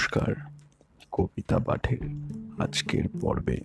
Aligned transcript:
নমস্কার, 0.00 0.34
কবিতা 1.12 1.58
পাঠের 1.58 2.02
আজকের 2.58 3.04
পর্বে 3.20 3.58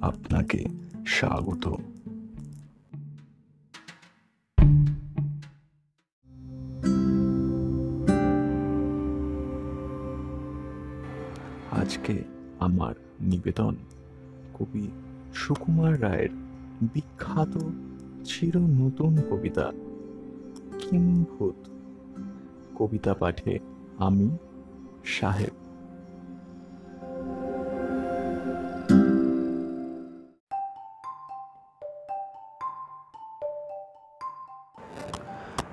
আপনাকে 0.00 0.64
স্বাগত। 1.06 1.64
আজকে 11.72 12.22
আমার 12.58 12.94
নিবেদন 13.20 13.76
কবি 14.54 14.90
সুকুমার 15.34 16.02
রায়ের 16.02 16.30
বিখ্যাত 16.82 17.58
চির 18.24 18.58
নতুন 18.58 19.16
কবিতা 19.30 19.72
কিম্ভূত 20.80 21.58
কবিতা 22.78 23.14
পাঠে 23.14 23.58
আমি 23.98 24.28
সাহেব 25.04 25.63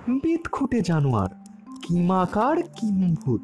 বিদ 0.07 0.47
খুঁটে 0.51 0.81
জানোয়ার 0.81 1.29
কিমাকার 1.81 2.57
কিম্ভূত 2.61 3.41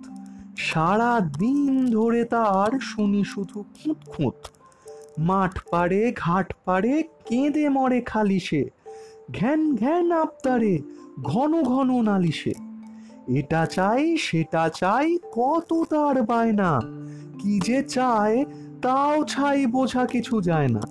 সারা 0.57 1.19
দিন 1.19 1.91
ধরে 1.91 2.23
তার 2.23 2.79
শুনি 2.79 3.23
শুধু 3.23 3.63
খুঁত 3.63 3.97
খুঁত। 4.07 4.33
মাঠ 5.17 5.59
পাড়ে, 5.71 6.13
ঘাট 6.15 6.53
পাড়ে, 6.65 7.03
কেঁদে 7.03 7.69
মরে 7.69 8.01
খালিসে 8.01 8.69
ঘ্যান 9.39 9.75
ঘ্যান 9.75 10.11
আবতারে 10.11 10.79
ঘন 11.23 11.63
ঘন 11.63 12.01
নালিশে। 12.01 12.53
এটা 13.27 13.65
চাই, 13.65 14.17
সেটা 14.17 14.69
চাই, 14.69 15.17
কত 15.31 15.83
তার 15.89 16.21
বায়না। 16.21 16.81
কি 17.39 17.59
যে 17.65 17.83
চায়, 17.83 18.45
তাও 18.81 19.23
ছাই 19.23 19.65
বোঝা 19.65 20.05
কিছু 20.05 20.41
যায় 20.41 20.67
না। 20.67 20.81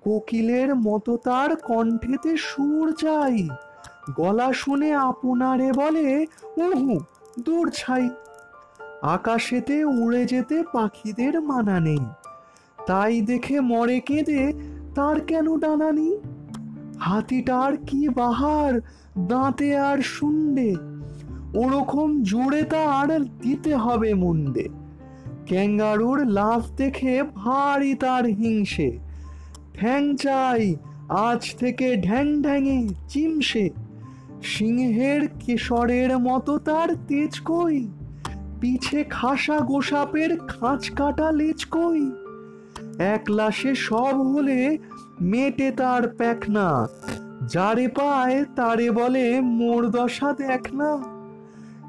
কোকিলের 0.00 0.74
মতো 0.74 1.16
তার 1.16 1.56
কণ্ঠেতে 1.56 2.36
সুর 2.36 2.92
চাই। 2.92 3.48
গলা 4.10 4.52
শুনে 4.52 4.94
আপনারে 4.94 5.72
বলে 5.72 6.26
উহু 6.56 6.98
দূর 7.40 7.70
ছাই। 7.70 8.10
আকাশেতে 9.02 9.84
উড়ে 9.84 10.24
যেতে 10.24 10.62
পাখিদের 10.72 11.40
মানা 11.40 11.80
নেই। 11.80 12.04
তাই 12.86 13.20
দেখে 13.20 13.60
মরে 13.60 14.00
কেঁদে 14.00 14.52
তার 14.94 15.20
কেন 15.20 15.58
ডানা 15.58 15.92
নেই? 15.92 16.18
হাতিটার 16.98 17.76
কি 17.76 18.08
বাহার, 18.08 18.80
দাঁতে 19.18 19.78
আর 19.78 19.98
শুনবে 19.98 20.74
ওরকম 21.54 22.22
জোরে 22.22 22.62
তার 22.62 23.24
দিতে 23.24 23.76
হবে 23.76 24.14
মুন্ডে 24.14 24.68
ক্যাঙ্গারুর 25.46 26.26
লাফ 26.26 26.70
দেখে 26.70 27.22
ভারী 27.22 27.94
তার 27.94 28.24
হিংসে। 28.24 28.98
ঠ্যাং 29.74 30.16
চাই, 30.16 30.76
আজ 31.08 31.54
থেকে 31.54 31.96
ঢ্যাং 31.96 32.42
ঢ্যাঙে 32.42 32.88
চিমসে। 33.08 33.70
সিংহের 34.42 35.28
কেশরের 35.40 36.18
মতো 36.18 36.58
তার 36.58 36.88
তেজ 37.08 37.40
কই? 37.44 37.88
পিছে 38.60 39.04
খাসা 39.04 39.58
গোসাপের 39.60 40.38
খাঁচ 40.38 40.90
কাটা 40.90 41.32
লেজ 41.32 41.64
কই? 41.64 42.10
এক 42.98 43.30
লাশে 43.30 43.74
সব 43.74 44.20
হলে 44.20 44.78
মেটে 45.20 45.70
তার 45.70 46.08
প্যাকনা 46.08 46.88
যারে 47.48 47.88
পায় 47.88 48.44
তারে 48.56 48.90
বলে 48.90 49.40
মোর 49.40 49.90
দশা 49.90 50.32
দেখ 50.32 50.74
না। 50.74 51.22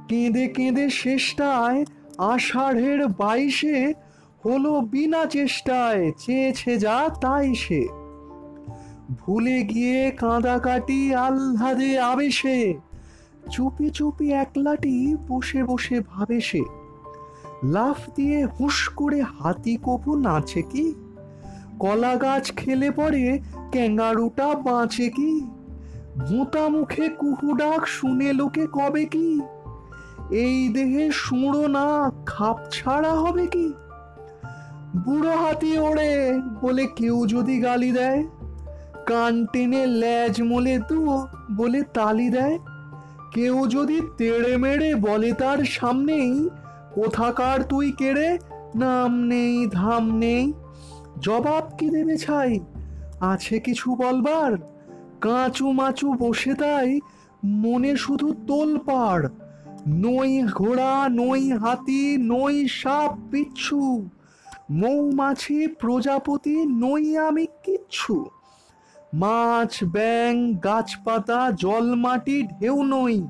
কেঁদে 0.07 0.47
কেঁদে 0.47 0.89
শেষটায় 0.89 1.85
আষাঢ়ের 2.17 3.07
বাইশে 3.07 3.93
হলো 4.45 4.81
বিনা 4.81 5.25
চেষ্টায়, 5.25 6.11
চেয়েছে 6.17 6.77
যা 6.77 7.09
তাই 7.21 7.55
সে। 7.55 8.02
ভুলে 9.11 9.63
গিয়ে 9.63 10.11
কাঁদাকাটি 10.11 11.15
আহ্লাদে 11.15 11.99
আবেশে, 11.99 12.73
চুপি 13.51 13.89
চুপি 13.89 14.31
একলাটি 14.31 15.15
বসে 15.27 15.63
বসে 15.63 15.99
ভাবে 15.99 16.41
সে 16.41 16.61
লাফ 17.63 18.09
দিয়ে 18.15 18.45
হুশ 18.45 18.89
করে 18.89 19.21
হাতি 19.21 19.77
কপু 19.83 20.15
নাচে 20.15 20.61
কি? 20.61 20.95
কলা 21.79 22.15
গাছ 22.15 22.55
খেলে 22.55 22.91
পরে 22.91 23.39
ক্যাঙ্গারুটা 23.71 24.55
বাঁচে 24.55 25.09
কি? 25.09 25.41
ভোঁতা 26.17 26.69
মুখে 26.69 27.09
কুহু 27.09 27.55
ডাক 27.55 27.87
শুনে 27.87 28.33
লোকে 28.33 28.67
কবে 28.67 29.05
কি? 29.05 29.41
এই 30.31 30.69
দেহে 30.69 31.11
সুঁড়ো 31.11 31.67
না, 31.67 32.11
খাপ 32.25 32.57
ছাড়া 32.71 33.13
হবে 33.13 33.47
কি? 33.47 33.73
বুড়ো 34.95 35.37
হাতি 35.37 35.77
ওড়ে 35.77 36.39
বলে 36.61 36.87
কেউ 36.95 37.27
যদি 37.27 37.59
গালি 37.59 37.91
দেয় 37.91 38.23
কান 39.05 39.45
টেনে 39.45 39.87
ল্যাজ 39.87 40.41
মোলে 40.41 40.79
দু 40.79 41.27
বলে 41.57 41.83
তালি 41.93 42.29
দেয়। 42.29 42.59
কেউ 43.33 43.67
যদি 43.67 44.01
তেড়ে 44.17 44.57
মেড়ে 44.57 44.95
বলে 44.95 45.33
তার 45.33 45.57
সামনেই, 45.57 46.49
কোথাকার 46.93 47.63
তুই 47.63 47.91
কেড়ে? 47.91 48.37
নাম 48.75 49.23
নেই, 49.23 49.67
ধাম 49.67 50.17
নেই। 50.17 50.53
জবাব 51.19 51.63
কি 51.77 51.89
দেবে 51.89 52.17
ছাই? 52.17 52.59
আছে 53.19 53.59
কিছু 53.59 53.95
বলবার? 53.95 54.57
কাঁচু 55.21 55.71
মাচু 55.71 56.13
বসে 56.13 56.53
তাই, 56.53 56.99
মনে 57.45 57.95
শুধু 57.95 58.33
তোলপাড় 58.47 59.27
নই 59.87 60.43
ঘোড়া, 60.43 61.09
নই 61.09 61.51
হাতি, 61.51 62.17
নই 62.17 62.67
সাপ 62.67 63.17
বিচ্ছু 63.31 64.09
মৌমাছি, 64.71 65.67
প্রজাপতি, 65.67 66.65
নই 66.65 67.17
আমি 67.17 67.45
কিচ্ছু। 67.63 68.25
মাছ 69.13 69.83
ব্যাং 69.83 70.53
গাছপাতা, 70.53 71.51
জল, 71.51 71.95
মাটি, 71.95 72.41
ঢেউ, 72.41 72.83
নই। 72.83 73.27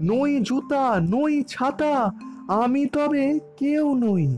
নই 0.00 0.40
জুতা, 0.40 1.00
নই 1.00 1.42
ছাতা, 1.42 2.10
আমি 2.48 2.86
তবে 2.86 3.40
কেউ 3.56 3.94
নই। 3.94 4.36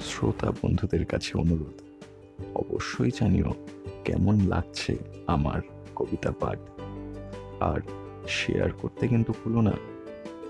শ্রোতা 0.00 0.50
বন্ধুদের 0.50 1.06
কাছে 1.06 1.38
অনুরোধ, 1.38 1.78
অবশ্যই 2.54 3.10
জানিও 3.20 3.54
কেমন 4.04 4.40
লাগছে 4.40 4.96
আমার 5.26 5.60
কবিতা 5.96 6.32
পাঠ। 6.40 6.58
আর 7.60 7.80
শেয়ার 8.28 8.70
করতে 8.70 9.08
কিন্তু 9.08 9.32
ভুলো 9.44 9.60
না। 9.60 9.72